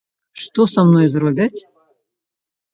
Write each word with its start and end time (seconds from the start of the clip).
Што 0.45 0.65
са 0.73 0.85
мной 0.87 1.07
зробяць? 1.17 1.61